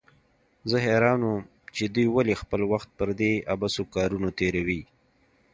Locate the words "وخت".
2.71-2.89